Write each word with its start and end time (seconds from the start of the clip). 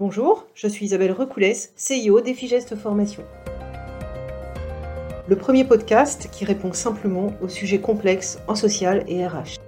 Bonjour, 0.00 0.46
je 0.54 0.66
suis 0.66 0.86
Isabelle 0.86 1.12
Recoulès, 1.12 1.74
CIO 1.76 2.22
d'Effigestes 2.22 2.74
Formation. 2.74 3.22
Le 5.28 5.36
premier 5.36 5.62
podcast 5.66 6.30
qui 6.32 6.46
répond 6.46 6.72
simplement 6.72 7.34
aux 7.42 7.50
sujets 7.50 7.82
complexes 7.82 8.38
en 8.48 8.54
social 8.54 9.04
et 9.08 9.26
RH. 9.26 9.58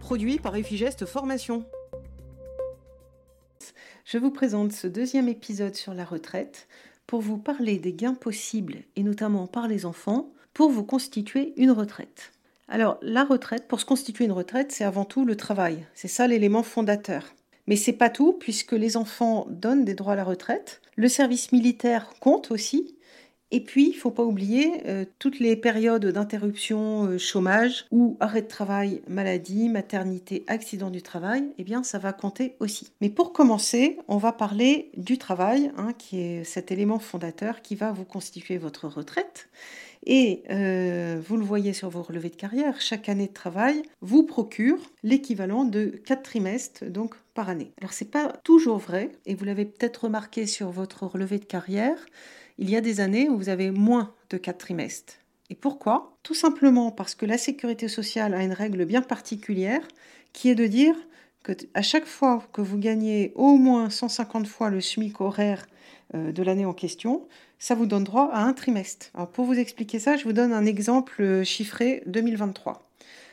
Produit 0.00 0.38
par 0.38 0.56
Effigestes 0.56 1.04
Formation. 1.04 1.66
Je 4.06 4.16
vous 4.16 4.30
présente 4.30 4.72
ce 4.72 4.86
deuxième 4.86 5.28
épisode 5.28 5.74
sur 5.74 5.92
la 5.92 6.06
retraite 6.06 6.68
pour 7.06 7.20
vous 7.20 7.36
parler 7.36 7.76
des 7.76 7.92
gains 7.92 8.14
possibles, 8.14 8.76
et 8.96 9.02
notamment 9.02 9.46
par 9.46 9.68
les 9.68 9.84
enfants, 9.84 10.32
pour 10.54 10.70
vous 10.70 10.84
constituer 10.84 11.52
une 11.58 11.72
retraite. 11.72 12.32
Alors, 12.68 12.98
la 13.00 13.24
retraite, 13.24 13.68
pour 13.68 13.80
se 13.80 13.84
constituer 13.84 14.24
une 14.24 14.32
retraite, 14.32 14.72
c'est 14.72 14.84
avant 14.84 15.04
tout 15.04 15.24
le 15.24 15.36
travail. 15.36 15.86
C'est 15.94 16.08
ça 16.08 16.26
l'élément 16.26 16.64
fondateur. 16.64 17.34
Mais 17.66 17.76
c'est 17.76 17.92
pas 17.92 18.10
tout, 18.10 18.32
puisque 18.32 18.72
les 18.72 18.96
enfants 18.96 19.46
donnent 19.50 19.84
des 19.84 19.94
droits 19.94 20.14
à 20.14 20.16
la 20.16 20.24
retraite. 20.24 20.80
Le 20.96 21.08
service 21.08 21.52
militaire 21.52 22.10
compte 22.20 22.50
aussi. 22.50 22.95
Et 23.52 23.60
puis, 23.60 23.84
il 23.84 23.94
ne 23.94 24.00
faut 24.00 24.10
pas 24.10 24.24
oublier 24.24 24.82
euh, 24.86 25.04
toutes 25.18 25.38
les 25.38 25.54
périodes 25.54 26.06
d'interruption, 26.06 27.04
euh, 27.04 27.18
chômage 27.18 27.86
ou 27.92 28.16
arrêt 28.18 28.42
de 28.42 28.48
travail, 28.48 29.02
maladie, 29.08 29.68
maternité, 29.68 30.44
accident 30.48 30.90
du 30.90 31.00
travail, 31.00 31.44
eh 31.56 31.64
bien, 31.64 31.84
ça 31.84 31.98
va 31.98 32.12
compter 32.12 32.56
aussi. 32.58 32.90
Mais 33.00 33.08
pour 33.08 33.32
commencer, 33.32 33.98
on 34.08 34.16
va 34.16 34.32
parler 34.32 34.90
du 34.96 35.16
travail, 35.16 35.70
hein, 35.76 35.92
qui 35.96 36.20
est 36.20 36.44
cet 36.44 36.72
élément 36.72 36.98
fondateur 36.98 37.62
qui 37.62 37.76
va 37.76 37.92
vous 37.92 38.04
constituer 38.04 38.58
votre 38.58 38.88
retraite. 38.88 39.48
Et 40.06 40.44
euh, 40.50 41.20
vous 41.26 41.36
le 41.36 41.44
voyez 41.44 41.72
sur 41.72 41.90
vos 41.90 42.02
relevés 42.02 42.30
de 42.30 42.36
carrière, 42.36 42.80
chaque 42.80 43.08
année 43.08 43.26
de 43.26 43.32
travail 43.32 43.82
vous 44.00 44.22
procure 44.22 44.78
l'équivalent 45.02 45.64
de 45.64 45.86
4 46.04 46.22
trimestres 46.22 46.84
donc 46.84 47.16
par 47.34 47.48
année. 47.48 47.72
Alors 47.80 47.92
c'est 47.92 48.10
pas 48.10 48.28
toujours 48.44 48.78
vrai, 48.78 49.10
et 49.26 49.34
vous 49.34 49.44
l'avez 49.44 49.64
peut-être 49.64 50.04
remarqué 50.04 50.46
sur 50.46 50.70
votre 50.70 51.04
relevé 51.06 51.38
de 51.38 51.44
carrière, 51.44 51.98
il 52.58 52.70
y 52.70 52.76
a 52.76 52.80
des 52.80 53.00
années 53.00 53.28
où 53.28 53.36
vous 53.36 53.48
avez 53.48 53.70
moins 53.70 54.14
de 54.30 54.36
4 54.36 54.58
trimestres. 54.58 55.14
Et 55.50 55.54
pourquoi? 55.54 56.16
Tout 56.22 56.34
simplement 56.34 56.90
parce 56.90 57.14
que 57.14 57.26
la 57.26 57.38
sécurité 57.38 57.88
sociale 57.88 58.34
a 58.34 58.42
une 58.42 58.52
règle 58.52 58.84
bien 58.84 59.02
particulière 59.02 59.86
qui 60.32 60.48
est 60.48 60.54
de 60.54 60.66
dire 60.66 60.96
que 61.44 61.52
à 61.74 61.82
chaque 61.82 62.06
fois 62.06 62.42
que 62.52 62.60
vous 62.60 62.78
gagnez 62.78 63.32
au 63.36 63.56
moins 63.56 63.90
150 63.90 64.46
fois 64.48 64.70
le 64.70 64.80
SMIC 64.80 65.20
horaire 65.20 65.66
euh, 66.14 66.32
de 66.32 66.42
l'année 66.42 66.64
en 66.64 66.74
question, 66.74 67.28
ça 67.58 67.74
vous 67.74 67.86
donne 67.86 68.04
droit 68.04 68.28
à 68.32 68.42
un 68.42 68.52
trimestre. 68.52 69.06
Alors 69.14 69.30
pour 69.30 69.44
vous 69.44 69.58
expliquer 69.58 69.98
ça, 69.98 70.16
je 70.16 70.24
vous 70.24 70.32
donne 70.32 70.52
un 70.52 70.66
exemple 70.66 71.22
euh, 71.22 71.44
chiffré 71.44 72.02
2023. 72.06 72.82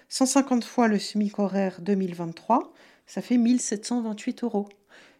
150 0.10 0.64
fois 0.64 0.88
le 0.88 1.00
SMIC 1.00 1.40
horaire 1.40 1.82
2023, 1.82 2.72
ça 3.08 3.22
fait 3.22 3.38
1728 3.38 4.44
euros. 4.44 4.70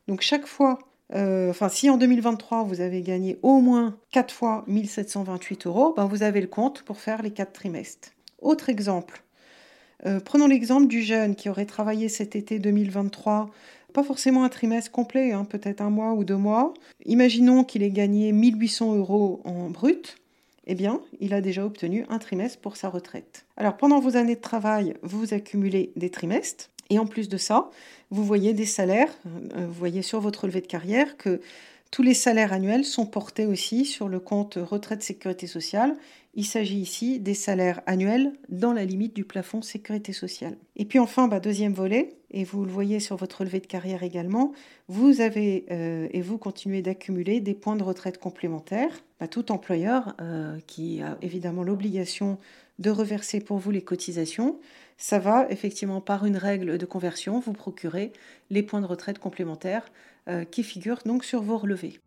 Donc 0.08 0.22
chaque 0.22 0.46
fois, 0.46 0.78
euh, 1.16 1.50
enfin 1.50 1.70
si 1.70 1.90
en 1.90 1.98
2023 1.98 2.64
vous 2.64 2.82
avez 2.82 3.02
gagné 3.02 3.38
au 3.42 3.60
moins 3.60 3.98
4 4.12 4.34
fois 4.34 4.64
1728 4.68 5.68
euros, 5.68 5.94
ben 5.96 6.06
vous 6.06 6.24
avez 6.24 6.42
le 6.42 6.48
compte 6.48 6.84
pour 6.84 7.00
faire 7.00 7.22
les 7.22 7.32
4 7.32 7.54
trimestres. 7.54 8.10
Autre 8.42 8.70
exemple, 8.70 9.24
euh, 10.06 10.20
prenons 10.20 10.48
l'exemple 10.48 10.88
du 10.88 11.02
jeune 11.02 11.36
qui 11.36 11.50
aurait 11.50 11.66
travaillé 11.66 12.10
cet 12.10 12.36
été 12.36 12.60
2023 12.60 13.50
pas 13.94 14.04
forcément 14.04 14.44
un 14.44 14.50
trimestre 14.50 14.92
complet, 14.92 15.32
hein, 15.32 15.46
peut-être 15.46 15.80
un 15.80 15.92
mois 15.92 16.14
ou 16.14 16.24
deux 16.24 16.36
mois. 16.36 16.74
Imaginons 17.06 17.64
qu'il 17.64 17.84
ait 17.84 17.92
gagné 17.92 18.32
1800 18.32 18.96
euros 18.96 19.40
en 19.46 19.70
brut. 19.70 20.18
Eh 20.66 20.76
bien, 20.76 21.02
il 21.20 21.34
a 21.34 21.42
déjà 21.42 21.66
obtenu 21.66 22.06
un 22.10 22.20
trimestre 22.20 22.60
pour 22.60 22.78
sa 22.78 22.90
retraite. 22.90 23.46
Alors, 23.58 23.78
pendant 23.78 24.00
vos 24.00 24.16
années 24.16 24.36
de 24.36 24.42
travail, 24.42 24.96
vous 25.04 25.34
accumulez 25.34 25.92
des 25.96 26.10
trimestres. 26.10 26.70
Et 26.90 27.00
en 27.00 27.06
plus 27.06 27.30
de 27.30 27.38
ça, 27.38 27.70
vous 28.12 28.24
voyez 28.24 28.54
des 28.54 28.66
salaires. 28.66 29.12
Euh, 29.26 29.66
vous 29.66 29.74
voyez 29.74 30.02
sur 30.02 30.20
votre 30.20 30.42
relevé 30.44 30.62
de 30.62 30.68
carrière 30.68 31.18
que 31.18 31.42
tous 31.92 32.02
les 32.02 32.16
salaires 32.16 32.54
annuels 32.54 32.86
sont 32.86 33.06
portés 33.06 33.46
aussi 33.46 33.86
sur 33.86 34.10
le 34.10 34.20
compte 34.20 34.58
retraite 34.60 35.04
sécurité 35.04 35.46
sociale. 35.46 35.96
Il 36.34 36.46
s'agit 36.46 36.80
ici 36.80 37.20
des 37.20 37.36
salaires 37.36 37.82
annuels 37.86 38.34
dans 38.50 38.74
la 38.74 38.84
limite 38.84 39.16
du 39.16 39.24
plafond 39.24 39.62
sécurité 39.62 40.12
sociale. 40.12 40.58
Et 40.76 40.86
puis 40.86 40.98
enfin, 40.98 41.28
bah, 41.28 41.40
deuxième 41.40 41.74
volet, 41.74 42.16
et 42.32 42.44
vous 42.44 42.66
le 42.66 42.72
voyez 42.72 43.00
sur 43.00 43.16
votre 43.16 43.42
relevé 43.42 43.60
de 43.60 43.68
carrière 43.68 44.02
également, 44.02 44.54
vous 44.88 45.22
avez 45.22 45.66
euh, 45.70 46.08
et 46.10 46.22
vous 46.22 46.40
continuez 46.40 46.82
d'accumuler 46.82 47.40
des 47.40 47.54
points 47.54 47.76
de 47.76 47.84
retraite 47.84 48.18
complémentaires. 48.18 49.04
Bah, 49.20 49.28
tout 49.28 49.52
employeur 49.52 50.16
euh, 50.20 50.58
qui 50.66 51.04
a 51.04 51.20
évidemment 51.22 51.62
l'obligation 51.62 52.40
de 52.80 52.90
reverser 52.90 53.40
pour 53.40 53.60
vous 53.60 53.70
les 53.70 53.84
cotisations, 53.84 54.60
ça 54.98 55.20
va 55.20 55.48
effectivement 55.50 56.02
par 56.02 56.26
une 56.26 56.38
règle 56.38 56.78
de 56.78 56.86
conversion 56.86 57.40
vous 57.40 57.54
procurer 57.54 58.14
les 58.50 58.64
points 58.64 58.82
de 58.82 58.86
retraite 58.86 59.20
complémentaires 59.20 59.86
euh, 60.28 60.46
qui 60.46 60.64
figurent 60.64 61.02
donc 61.06 61.24
sur 61.24 61.42
vos 61.42 61.58
relevés. 61.58 62.00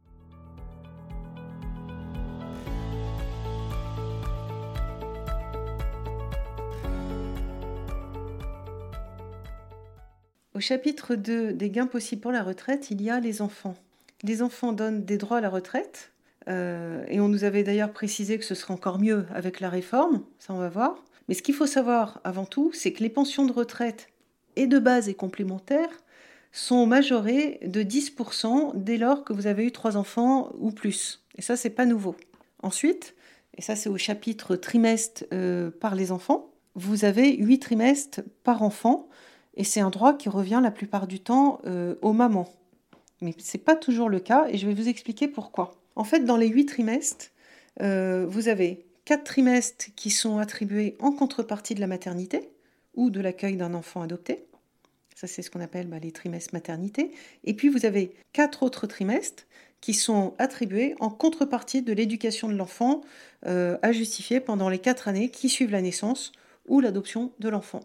Au 10.55 10.61
chapitre 10.61 11.17
2 11.17 11.53
des 11.53 11.69
gains 11.69 11.87
possibles 11.87 12.23
pour 12.23 12.33
la 12.33 12.43
retraite, 12.43 12.91
il 12.91 13.03
y 13.03 13.11
a 13.11 13.21
les 13.21 13.43
enfants. 13.43 13.75
Les 14.23 14.41
enfants 14.41 14.73
donnent 14.73 15.05
des 15.05 15.19
droits 15.19 15.37
à 15.37 15.41
la 15.43 15.51
retraite, 15.51 16.13
euh, 16.49 17.05
et 17.09 17.21
on 17.21 17.29
nous 17.29 17.45
avait 17.45 17.63
d'ailleurs 17.63 17.93
précisé 17.93 18.39
que 18.39 18.45
ce 18.45 18.55
serait 18.55 18.73
encore 18.73 18.99
mieux 18.99 19.27
avec 19.35 19.61
la 19.61 19.69
réforme, 19.69 20.23
ça 20.39 20.55
on 20.55 20.59
va 20.59 20.71
voir. 20.71 21.05
Mais 21.29 21.35
ce 21.35 21.43
qu'il 21.43 21.55
faut 21.55 21.67
savoir 21.67 22.21
avant 22.25 22.45
tout, 22.45 22.71
c'est 22.73 22.93
que 22.93 23.03
les 23.03 23.11
pensions 23.11 23.47
de 23.47 23.53
retraite 23.53 24.09
et 24.57 24.67
de 24.67 24.79
base 24.79 25.09
et 25.09 25.15
complémentaires 25.15 26.03
sont 26.53 26.87
majorées 26.87 27.61
de 27.67 27.83
10% 27.83 28.73
dès 28.75 28.97
lors 28.97 29.25
que 29.25 29.33
vous 29.33 29.47
avez 29.47 29.65
eu 29.65 29.73
trois 29.73 29.97
enfants 29.97 30.53
ou 30.59 30.71
plus. 30.71 31.25
Et 31.37 31.43
ça, 31.43 31.57
c'est 31.57 31.71
pas 31.71 31.85
nouveau. 31.85 32.17
Ensuite, 32.63 33.15
et 33.57 33.63
ça 33.63 33.77
c'est 33.77 33.89
au 33.89 33.99
chapitre 33.99 34.57
trimestre 34.57 35.25
euh, 35.33 35.71
par 35.71 35.95
les 35.95 36.13
enfants, 36.13 36.51
vous 36.75 37.05
avez 37.05 37.37
8 37.37 37.59
trimestres 37.59 38.21
par 38.45 38.63
enfant, 38.63 39.09
et 39.55 39.65
c'est 39.65 39.81
un 39.81 39.91
droit 39.91 40.15
qui 40.15 40.29
revient 40.29 40.61
la 40.63 40.71
plupart 40.71 41.07
du 41.07 41.21
temps 41.21 41.61
euh, 41.67 41.97
aux 42.03 42.13
mamans. 42.13 42.49
Mais 43.23 43.35
ce 43.39 43.57
n'est 43.57 43.63
pas 43.63 43.77
toujours 43.77 44.11
le 44.11 44.21
cas, 44.21 44.47
et 44.49 44.59
je 44.59 44.67
vais 44.67 44.75
vous 44.75 44.89
expliquer 44.89 45.27
pourquoi. 45.27 45.75
En 45.97 46.05
fait, 46.05 46.21
dans 46.21 46.37
les 46.37 46.49
8 46.49 46.67
trimestres, 46.67 47.31
euh, 47.81 48.27
vous 48.29 48.49
avez 48.49 48.86
4 49.07 49.25
trimestres 49.25 49.87
qui 49.95 50.11
sont 50.11 50.39
attribués 50.39 50.97
en 50.99 51.13
contrepartie 51.13 51.75
de 51.75 51.81
la 51.81 51.87
maternité 51.87 52.51
ou 52.95 53.09
de 53.09 53.21
l'accueil 53.21 53.57
d'un 53.57 53.73
enfant 53.73 54.03
adopté. 54.03 54.45
Ça, 55.15 55.27
c'est 55.27 55.43
ce 55.43 55.51
qu'on 55.51 55.61
appelle 55.61 55.87
bah, 55.87 56.01
les 56.01 56.13
trimestres 56.13 56.53
maternité. 56.53 57.13
Et 57.45 57.55
puis, 57.55 57.69
vous 57.69 57.87
avez 57.87 58.13
quatre 58.33 58.65
autres 58.65 58.87
trimestres 58.87 59.47
qui 59.81 59.95
sont 59.95 60.35
attribués 60.39 60.97
en 60.99 61.09
contrepartie 61.09 61.83
de 61.83 61.93
l'éducation 61.93 62.49
de 62.49 62.55
l'enfant 62.55 63.03
euh, 63.47 63.79
à 63.81 63.93
justifier 63.93 64.41
pendant 64.41 64.69
les 64.69 64.81
quatre 64.81 65.07
années 65.07 65.31
qui 65.31 65.49
suivent 65.49 65.71
la 65.71 65.83
naissance 65.83 66.33
ou 66.67 66.81
l'adoption 66.81 67.33
de 67.39 67.49
l'enfant. 67.49 67.81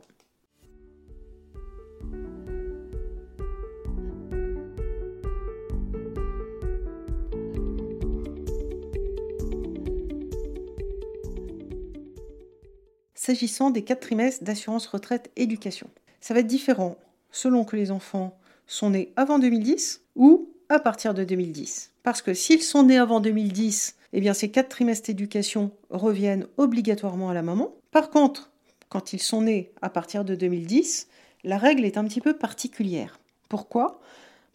S'agissant 13.23 13.69
des 13.69 13.83
quatre 13.83 13.99
trimestres 13.99 14.43
d'assurance 14.43 14.87
retraite 14.87 15.29
éducation, 15.35 15.87
ça 16.21 16.33
va 16.33 16.39
être 16.39 16.47
différent 16.47 16.97
selon 17.29 17.65
que 17.65 17.75
les 17.75 17.91
enfants 17.91 18.35
sont 18.65 18.89
nés 18.89 19.13
avant 19.15 19.37
2010 19.37 20.01
ou 20.15 20.49
à 20.69 20.79
partir 20.79 21.13
de 21.13 21.23
2010. 21.23 21.91
Parce 22.01 22.23
que 22.23 22.33
s'ils 22.33 22.63
sont 22.63 22.81
nés 22.81 22.97
avant 22.97 23.19
2010, 23.19 23.95
eh 24.13 24.21
bien 24.21 24.33
ces 24.33 24.49
quatre 24.49 24.69
trimestres 24.69 25.05
d'éducation 25.05 25.69
reviennent 25.91 26.47
obligatoirement 26.57 27.29
à 27.29 27.35
la 27.35 27.43
maman. 27.43 27.75
Par 27.91 28.09
contre, 28.09 28.49
quand 28.89 29.13
ils 29.13 29.21
sont 29.21 29.43
nés 29.43 29.71
à 29.83 29.91
partir 29.91 30.25
de 30.25 30.33
2010, 30.33 31.07
la 31.43 31.59
règle 31.59 31.85
est 31.85 31.97
un 31.97 32.05
petit 32.05 32.21
peu 32.21 32.33
particulière. 32.33 33.19
Pourquoi? 33.49 34.01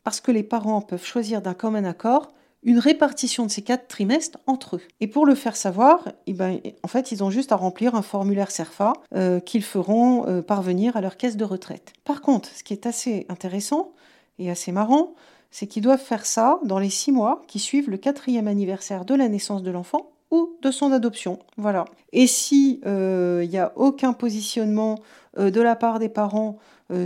Parce 0.03 0.21
que 0.21 0.33
les 0.33 0.42
parents 0.42 0.83
peuvent 0.83 1.07
choisir 1.07 1.41
d'un 1.41 1.54
commun 1.54 1.84
accord 1.84 2.33
une 2.66 2.80
répartition 2.80 3.47
de 3.47 3.51
ces 3.51 3.63
quatre 3.63 3.86
trimestres 3.86 4.39
entre 4.47 4.77
eux. 4.77 4.83
Et 5.01 5.07
pour 5.07 5.24
le 5.24 5.36
faire 5.36 5.57
savoir, 5.57 6.09
eh 6.27 6.33
ben, 6.33 6.59
en 6.83 6.89
fait, 6.89 7.13
ils 7.13 7.22
ont 7.22 7.30
juste 7.30 7.53
à 7.53 7.57
remplir 7.57 7.95
un 7.95 8.03
formulaire 8.03 8.51
CERFA 8.51 8.92
euh, 9.15 9.39
qu'ils 9.39 9.63
feront 9.63 10.27
euh, 10.27 10.42
parvenir 10.42 10.97
à 10.97 11.01
leur 11.01 11.16
caisse 11.16 11.36
de 11.36 11.45
retraite. 11.45 11.92
Par 12.04 12.21
contre, 12.21 12.48
ce 12.48 12.65
qui 12.65 12.72
est 12.72 12.84
assez 12.84 13.24
intéressant 13.28 13.92
et 14.41 14.51
assez 14.51 14.72
marrant, 14.72 15.15
c'est 15.53 15.68
qu'ils 15.68 15.84
doivent 15.84 16.03
faire 16.03 16.27
ça 16.27 16.59
dans 16.65 16.80
les 16.80 16.91
six 16.91 17.13
mois 17.13 17.42
qui 17.47 17.60
suivent 17.60 17.89
le 17.89 17.98
quatrième 17.98 18.48
anniversaire 18.48 19.04
de 19.04 19.15
la 19.15 19.28
naissance 19.28 19.63
de 19.63 19.71
l'enfant 19.71 20.10
ou 20.33 20.57
de 20.60 20.72
son 20.72 20.91
adoption. 20.91 21.39
Voilà. 21.57 21.84
Et 22.13 22.27
si 22.27 22.80
il 22.83 22.89
euh, 22.89 23.47
n'y 23.47 23.59
a 23.59 23.72
aucun 23.77 24.13
positionnement 24.13 24.98
de 25.39 25.60
la 25.60 25.77
part 25.77 25.98
des 25.98 26.09
parents 26.09 26.57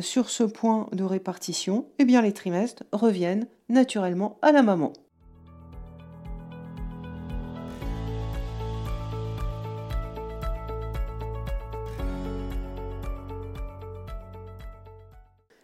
sur 0.00 0.30
ce 0.30 0.44
point 0.44 0.86
de 0.92 1.02
répartition, 1.02 1.86
eh 1.98 2.04
bien 2.04 2.22
les 2.22 2.32
trimestres 2.32 2.84
reviennent 2.92 3.48
naturellement 3.68 4.38
à 4.40 4.52
la 4.52 4.62
maman. 4.62 4.92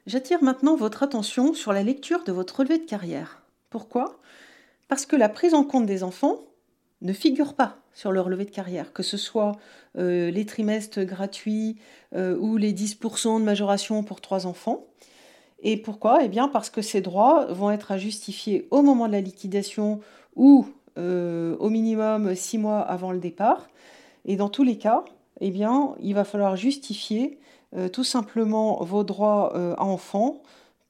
J'attire 0.07 0.41
maintenant 0.41 0.77
votre 0.77 1.03
attention 1.03 1.53
sur 1.53 1.73
la 1.73 1.83
lecture 1.83 2.23
de 2.23 2.31
votre 2.31 2.61
relevé 2.61 2.79
de 2.79 2.85
carrière. 2.85 3.43
Pourquoi? 3.71 4.21
Parce 4.87 5.05
que 5.05 5.17
la 5.17 5.29
prise 5.29 5.53
en 5.53 5.65
compte 5.65 5.85
des 5.85 6.05
enfants 6.05 6.43
ne 7.03 7.13
figure 7.13 7.55
pas 7.55 7.79
sur 7.93 8.13
le 8.13 8.21
relevé 8.21 8.45
de 8.45 8.51
carrière, 8.51 8.93
que 8.93 9.03
ce 9.03 9.17
soit 9.17 9.57
euh, 9.99 10.31
les 10.31 10.47
trimestres 10.47 11.03
gratuits 11.03 11.77
euh, 12.15 12.37
ou 12.39 12.57
les 12.57 12.73
10% 12.73 13.41
de 13.41 13.45
majoration 13.45 14.05
pour 14.05 14.21
trois 14.21 14.47
enfants. 14.47 14.87
Et 15.59 15.77
pourquoi? 15.77 16.23
Eh 16.23 16.29
bien 16.29 16.47
parce 16.47 16.71
que 16.71 16.83
ces 16.83 17.01
droits 17.01 17.47
vont 17.47 17.73
être 17.73 17.91
à 17.91 17.99
justifier 17.99 18.69
au 18.71 18.83
moment 18.83 19.09
de 19.09 19.13
la 19.13 19.21
liquidation 19.21 20.01
ou 20.37 20.69
euh, 20.99 21.57
au 21.59 21.69
minimum 21.69 22.37
six 22.37 22.59
mois 22.59 22.81
avant 22.81 23.11
le 23.11 23.19
départ. 23.19 23.69
Et 24.25 24.37
dans 24.37 24.51
tous 24.51 24.63
les 24.63 24.79
cas, 24.79 25.05
eh 25.41 25.51
bien, 25.51 25.95
il 26.01 26.15
va 26.15 26.25
falloir 26.25 26.57
justifier 26.57 27.39
tout 27.93 28.05
simplement 28.05 28.83
vos 28.83 29.05
droits 29.05 29.55
à 29.77 29.85
enfants 29.85 30.43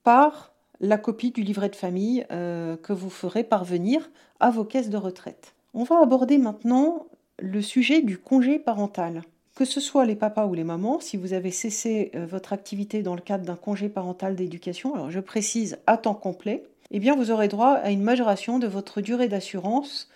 par 0.04 0.52
la 0.80 0.98
copie 0.98 1.30
du 1.30 1.42
livret 1.42 1.68
de 1.68 1.76
famille 1.76 2.24
que 2.28 2.92
vous 2.92 3.10
ferez 3.10 3.44
parvenir 3.44 4.08
à 4.38 4.50
vos 4.50 4.64
caisses 4.64 4.90
de 4.90 4.96
retraite. 4.96 5.54
On 5.74 5.84
va 5.84 6.00
aborder 6.00 6.38
maintenant 6.38 7.06
le 7.38 7.60
sujet 7.62 8.02
du 8.02 8.18
congé 8.18 8.58
parental. 8.58 9.22
Que 9.54 9.64
ce 9.64 9.80
soit 9.80 10.04
les 10.04 10.16
papas 10.16 10.46
ou 10.46 10.54
les 10.54 10.64
mamans, 10.64 11.00
si 11.00 11.16
vous 11.16 11.32
avez 11.32 11.50
cessé 11.50 12.10
euh, 12.14 12.26
votre 12.26 12.52
activité 12.52 13.02
dans 13.02 13.14
le 13.14 13.22
cadre 13.22 13.44
d'un 13.44 13.56
congé 13.56 13.88
parental 13.88 14.36
d'éducation, 14.36 14.94
alors 14.94 15.10
je 15.10 15.20
précise 15.20 15.78
à 15.86 15.96
temps 15.96 16.14
complet, 16.14 16.64
eh 16.90 16.98
bien 16.98 17.16
vous 17.16 17.30
aurez 17.30 17.48
droit 17.48 17.72
à 17.72 17.90
une 17.90 18.02
majoration 18.02 18.58
de 18.58 18.66
votre 18.66 19.00
durée 19.00 19.28
d'assurance 19.28 20.10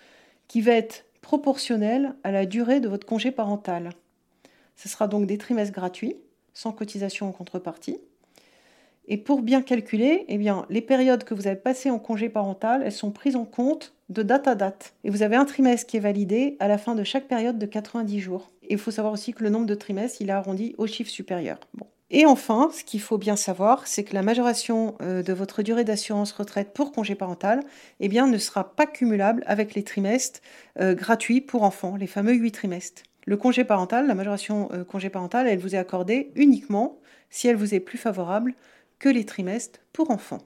qui 0.47 0.61
va 0.61 0.73
être 0.73 1.05
proportionnelle 1.21 2.13
à 2.23 2.31
la 2.31 2.45
durée 2.45 2.79
de 2.79 2.87
votre 2.87 3.07
congé 3.07 3.31
parental. 3.31 3.91
Ce 4.75 4.89
sera 4.89 5.07
donc 5.07 5.25
des 5.27 5.37
trimestres 5.37 5.73
gratuits, 5.73 6.15
sans 6.53 6.71
cotisation 6.71 7.29
en 7.29 7.31
contrepartie. 7.31 7.97
Et 9.07 9.17
pour 9.17 9.41
bien 9.41 9.61
calculer, 9.61 10.25
eh 10.27 10.39
les 10.69 10.81
périodes 10.81 11.23
que 11.23 11.33
vous 11.33 11.47
avez 11.47 11.55
passées 11.55 11.89
en 11.89 11.99
congé 11.99 12.29
parental, 12.29 12.81
elles 12.85 12.91
sont 12.91 13.11
prises 13.11 13.35
en 13.35 13.45
compte 13.45 13.93
de 14.09 14.23
date 14.23 14.47
à 14.47 14.55
date. 14.55 14.93
Et 15.03 15.09
vous 15.09 15.23
avez 15.23 15.35
un 15.35 15.45
trimestre 15.45 15.87
qui 15.87 15.97
est 15.97 16.01
validé 16.01 16.55
à 16.59 16.67
la 16.67 16.77
fin 16.77 16.95
de 16.95 17.03
chaque 17.03 17.27
période 17.27 17.57
de 17.57 17.65
90 17.65 18.19
jours. 18.19 18.51
Et 18.63 18.73
il 18.73 18.77
faut 18.77 18.91
savoir 18.91 19.13
aussi 19.13 19.33
que 19.33 19.43
le 19.43 19.49
nombre 19.49 19.65
de 19.65 19.75
trimestres, 19.75 20.21
il 20.21 20.29
est 20.29 20.33
arrondi 20.33 20.75
au 20.77 20.87
chiffre 20.87 21.09
supérieur. 21.09 21.59
Et 22.13 22.25
enfin, 22.25 22.69
ce 22.73 22.83
qu'il 22.83 22.99
faut 22.99 23.17
bien 23.17 23.37
savoir, 23.37 23.87
c'est 23.87 24.03
que 24.03 24.13
la 24.13 24.21
majoration 24.21 24.95
euh, 25.01 25.23
de 25.23 25.31
votre 25.31 25.63
durée 25.63 25.85
d'assurance 25.85 26.33
retraite 26.33 26.73
pour 26.73 26.91
congé 26.91 27.15
parental 27.15 27.61
eh 28.01 28.09
ne 28.09 28.37
sera 28.37 28.75
pas 28.75 28.85
cumulable 28.85 29.43
avec 29.47 29.75
les 29.75 29.83
trimestres 29.83 30.41
euh, 30.79 30.93
gratuits 30.93 31.39
pour 31.39 31.63
enfants, 31.63 31.95
les 31.95 32.07
fameux 32.07 32.33
8 32.33 32.51
trimestres. 32.51 33.03
Le 33.31 33.37
congé 33.37 33.63
parental, 33.63 34.07
la 34.07 34.13
majoration 34.13 34.67
euh, 34.73 34.83
congé 34.83 35.09
parental, 35.09 35.47
elle 35.47 35.57
vous 35.57 35.73
est 35.73 35.77
accordée 35.77 36.33
uniquement 36.35 36.99
si 37.29 37.47
elle 37.47 37.55
vous 37.55 37.73
est 37.73 37.79
plus 37.79 37.97
favorable 37.97 38.55
que 38.99 39.07
les 39.07 39.25
trimestres 39.25 39.79
pour 39.93 40.11
enfants. 40.11 40.41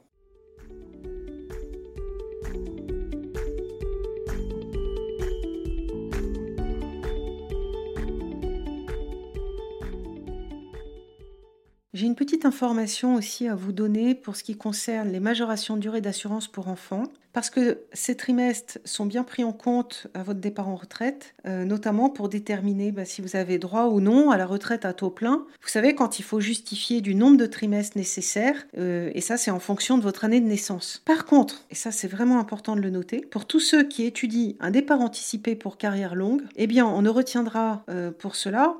J'ai 11.96 12.06
une 12.06 12.14
petite 12.14 12.46
information 12.46 13.16
aussi 13.16 13.48
à 13.48 13.56
vous 13.56 13.72
donner 13.72 14.14
pour 14.14 14.36
ce 14.36 14.44
qui 14.44 14.58
concerne 14.58 15.10
les 15.10 15.20
majorations 15.20 15.76
de 15.76 15.82
durée 15.82 16.02
d'assurance 16.02 16.48
pour 16.48 16.68
enfants, 16.68 17.06
parce 17.36 17.50
que 17.50 17.80
ces 17.92 18.16
trimestres 18.16 18.80
sont 18.86 19.06
bien 19.06 19.26
pris 19.26 19.44
en 19.44 19.52
compte 19.52 20.08
à 20.14 20.24
votre 20.24 20.40
départ 20.40 20.70
en 20.70 20.78
retraite, 20.78 21.36
euh, 21.46 21.66
notamment 21.66 22.10
pour 22.10 22.30
déterminer 22.30 22.94
bah, 22.94 23.04
si 23.04 23.22
vous 23.22 23.36
avez 23.36 23.60
droit 23.60 23.88
ou 23.88 24.00
non 24.00 24.32
à 24.32 24.38
la 24.38 24.46
retraite 24.46 24.86
à 24.86 24.94
taux 24.94 25.10
plein. 25.10 25.46
Vous 25.62 25.68
savez, 25.68 25.96
quand 25.96 26.18
il 26.18 26.24
faut 26.24 26.40
justifier 26.40 27.02
du 27.02 27.14
nombre 27.14 27.36
de 27.36 27.46
trimestres 27.46 27.98
nécessaires, 27.98 28.66
euh, 28.78 29.12
et 29.14 29.20
ça 29.20 29.36
c'est 29.36 29.52
en 29.52 29.60
fonction 29.60 29.98
de 29.98 30.04
votre 30.04 30.24
année 30.24 30.40
de 30.40 30.48
naissance. 30.48 31.02
Par 31.04 31.26
contre, 31.26 31.66
et 31.70 31.76
ça 31.76 31.92
c'est 31.92 32.08
vraiment 32.08 32.40
important 32.40 32.78
de 32.78 32.82
le 32.82 32.90
noter, 32.90 33.20
pour 33.20 33.46
tous 33.46 33.60
ceux 33.60 33.84
qui 33.84 34.06
étudient 34.06 34.54
un 34.62 34.72
départ 34.72 35.02
anticipé 35.02 35.56
pour 35.56 35.78
carrière 35.78 36.16
longue, 36.16 36.44
eh 36.56 36.68
bien 36.68 36.88
on 36.88 37.02
ne 37.02 37.10
retiendra 37.10 37.84
euh, 37.90 38.12
pour 38.12 38.38
cela 38.38 38.78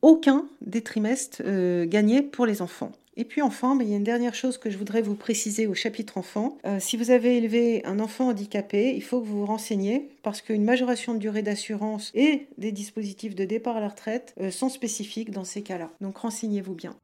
aucun 0.00 0.44
des 0.60 0.82
trimestres 0.82 1.42
gagnés 1.88 2.22
pour 2.22 2.46
les 2.46 2.62
enfants. 2.62 2.92
Et 3.16 3.24
puis 3.24 3.42
enfin, 3.42 3.76
ben, 3.76 3.84
il 3.84 3.90
y 3.90 3.94
a 3.94 3.96
une 3.96 4.04
dernière 4.04 4.34
chose 4.34 4.58
que 4.58 4.70
je 4.70 4.76
voudrais 4.76 5.02
vous 5.02 5.14
préciser 5.14 5.66
au 5.66 5.74
chapitre 5.74 6.18
enfant. 6.18 6.58
Euh, 6.66 6.78
si 6.80 6.96
vous 6.96 7.10
avez 7.10 7.38
élevé 7.38 7.84
un 7.84 7.98
enfant 7.98 8.28
handicapé, 8.28 8.94
il 8.94 9.02
faut 9.02 9.20
que 9.20 9.26
vous 9.26 9.40
vous 9.40 9.46
renseigniez 9.46 10.10
parce 10.22 10.42
qu'une 10.42 10.64
majoration 10.64 11.14
de 11.14 11.18
durée 11.18 11.42
d'assurance 11.42 12.10
et 12.14 12.46
des 12.58 12.72
dispositifs 12.72 13.34
de 13.34 13.44
départ 13.44 13.76
à 13.76 13.80
la 13.80 13.88
retraite 13.88 14.34
euh, 14.40 14.50
sont 14.50 14.68
spécifiques 14.68 15.30
dans 15.30 15.44
ces 15.44 15.62
cas-là. 15.62 15.90
Donc 16.00 16.18
renseignez-vous 16.18 16.74
bien. 16.74 16.94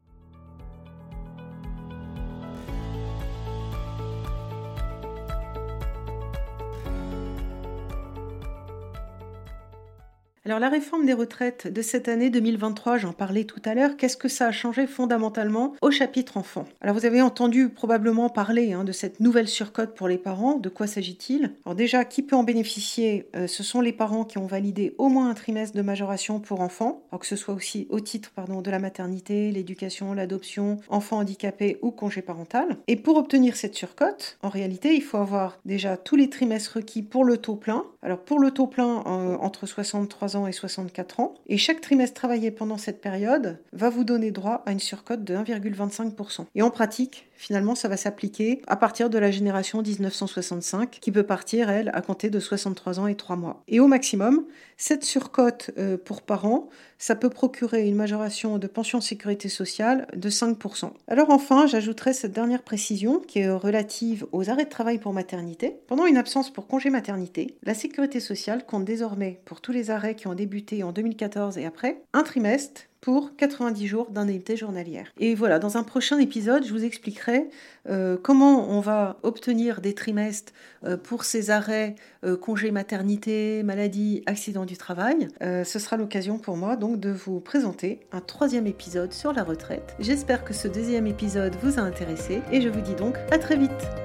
Alors 10.44 10.58
la 10.58 10.68
réforme 10.68 11.06
des 11.06 11.12
retraites 11.12 11.72
de 11.72 11.82
cette 11.82 12.08
année 12.08 12.28
2023, 12.28 12.98
j'en 12.98 13.12
parlais 13.12 13.44
tout 13.44 13.62
à 13.64 13.74
l'heure, 13.74 13.96
qu'est-ce 13.96 14.16
que 14.16 14.26
ça 14.26 14.48
a 14.48 14.50
changé 14.50 14.88
fondamentalement 14.88 15.74
au 15.80 15.92
chapitre 15.92 16.36
enfant? 16.36 16.64
Alors 16.80 16.96
vous 16.96 17.06
avez 17.06 17.22
entendu 17.22 17.68
probablement 17.68 18.28
parler 18.28 18.72
hein, 18.72 18.82
de 18.82 18.90
cette 18.90 19.20
nouvelle 19.20 19.46
surcote 19.46 19.94
pour 19.94 20.08
les 20.08 20.18
parents, 20.18 20.58
de 20.58 20.68
quoi 20.68 20.88
s'agit-il? 20.88 21.52
Alors 21.64 21.76
déjà, 21.76 22.04
qui 22.04 22.22
peut 22.22 22.34
en 22.34 22.42
bénéficier? 22.42 23.28
Euh, 23.36 23.46
Ce 23.46 23.62
sont 23.62 23.80
les 23.80 23.92
parents 23.92 24.24
qui 24.24 24.38
ont 24.38 24.48
validé 24.48 24.96
au 24.98 25.08
moins 25.08 25.30
un 25.30 25.34
trimestre 25.34 25.76
de 25.76 25.82
majoration 25.82 26.40
pour 26.40 26.60
enfants, 26.60 27.04
que 27.20 27.26
ce 27.26 27.36
soit 27.36 27.54
aussi 27.54 27.86
au 27.88 28.00
titre 28.00 28.32
pardon, 28.34 28.62
de 28.62 28.70
la 28.72 28.80
maternité, 28.80 29.52
l'éducation, 29.52 30.12
l'adoption, 30.12 30.78
enfant 30.88 31.18
handicapé 31.18 31.78
ou 31.82 31.92
congé 31.92 32.20
parental. 32.20 32.78
Et 32.88 32.96
pour 32.96 33.16
obtenir 33.16 33.54
cette 33.54 33.76
surcote, 33.76 34.38
en 34.42 34.48
réalité, 34.48 34.92
il 34.92 35.02
faut 35.02 35.18
avoir 35.18 35.60
déjà 35.64 35.96
tous 35.96 36.16
les 36.16 36.28
trimestres 36.28 36.78
requis 36.78 37.02
pour 37.02 37.24
le 37.24 37.36
taux 37.36 37.54
plein. 37.54 37.84
Alors 38.02 38.18
pour 38.18 38.40
le 38.40 38.50
taux 38.50 38.66
plein, 38.66 39.04
euh, 39.06 39.36
entre 39.36 39.66
63 39.66 40.31
et 40.46 40.52
64 40.52 41.20
ans. 41.20 41.34
Et 41.46 41.58
chaque 41.58 41.80
trimestre 41.80 42.14
travaillé 42.14 42.50
pendant 42.50 42.78
cette 42.78 43.00
période 43.00 43.58
va 43.72 43.90
vous 43.90 44.04
donner 44.04 44.30
droit 44.30 44.62
à 44.66 44.72
une 44.72 44.80
surcote 44.80 45.24
de 45.24 45.34
1,25%. 45.34 46.46
Et 46.54 46.62
en 46.62 46.70
pratique, 46.70 47.28
finalement, 47.42 47.74
ça 47.74 47.88
va 47.88 47.96
s'appliquer 47.96 48.62
à 48.68 48.76
partir 48.76 49.10
de 49.10 49.18
la 49.18 49.32
génération 49.32 49.82
1965, 49.82 50.98
qui 51.00 51.10
peut 51.10 51.24
partir, 51.24 51.70
elle, 51.70 51.90
à 51.92 52.00
compter 52.00 52.30
de 52.30 52.38
63 52.38 53.00
ans 53.00 53.08
et 53.08 53.16
3 53.16 53.34
mois. 53.34 53.64
Et 53.66 53.80
au 53.80 53.88
maximum, 53.88 54.44
cette 54.76 55.02
surcote 55.02 55.72
euh, 55.76 55.96
pour 55.96 56.22
parents, 56.22 56.68
ça 56.98 57.16
peut 57.16 57.30
procurer 57.30 57.88
une 57.88 57.96
majoration 57.96 58.58
de 58.58 58.66
pension 58.68 59.00
sécurité 59.00 59.48
sociale 59.48 60.06
de 60.14 60.30
5%. 60.30 60.92
Alors 61.08 61.30
enfin, 61.30 61.66
j'ajouterai 61.66 62.12
cette 62.12 62.30
dernière 62.32 62.62
précision 62.62 63.18
qui 63.18 63.40
est 63.40 63.50
relative 63.50 64.24
aux 64.30 64.48
arrêts 64.48 64.66
de 64.66 64.70
travail 64.70 64.98
pour 64.98 65.12
maternité. 65.12 65.74
Pendant 65.88 66.06
une 66.06 66.18
absence 66.18 66.48
pour 66.48 66.68
congé 66.68 66.90
maternité, 66.90 67.56
la 67.64 67.74
sécurité 67.74 68.20
sociale 68.20 68.64
compte 68.64 68.84
désormais 68.84 69.40
pour 69.46 69.60
tous 69.60 69.72
les 69.72 69.90
arrêts 69.90 70.14
qui 70.14 70.28
ont 70.28 70.34
débuté 70.34 70.84
en 70.84 70.92
2014 70.92 71.58
et 71.58 71.66
après 71.66 72.04
un 72.12 72.22
trimestre 72.22 72.82
pour 73.02 73.36
90 73.36 73.86
jours 73.86 74.10
d'indemnité 74.10 74.56
journalière. 74.56 75.08
Et 75.18 75.34
voilà, 75.34 75.58
dans 75.58 75.76
un 75.76 75.82
prochain 75.82 76.18
épisode, 76.18 76.64
je 76.64 76.72
vous 76.72 76.84
expliquerai 76.84 77.50
euh, 77.90 78.16
comment 78.16 78.70
on 78.70 78.80
va 78.80 79.18
obtenir 79.24 79.80
des 79.80 79.92
trimestres 79.92 80.52
euh, 80.84 80.96
pour 80.96 81.24
ces 81.24 81.50
arrêts 81.50 81.96
euh, 82.24 82.36
congé 82.36 82.70
maternité, 82.70 83.64
maladie, 83.64 84.22
accident 84.26 84.64
du 84.64 84.76
travail. 84.76 85.28
ce 85.40 85.78
sera 85.78 85.96
l'occasion 85.96 86.38
pour 86.38 86.56
moi 86.56 86.76
donc 86.76 87.00
de 87.00 87.10
vous 87.10 87.40
présenter 87.40 88.00
un 88.12 88.20
troisième 88.20 88.68
épisode 88.68 89.12
sur 89.12 89.32
la 89.32 89.42
retraite. 89.42 89.96
J'espère 89.98 90.44
que 90.44 90.54
ce 90.54 90.68
deuxième 90.68 91.08
épisode 91.08 91.56
vous 91.60 91.80
a 91.80 91.82
intéressé 91.82 92.40
et 92.52 92.60
je 92.60 92.68
vous 92.68 92.80
dis 92.80 92.94
donc 92.94 93.16
à 93.32 93.38
très 93.38 93.56
vite. 93.56 94.01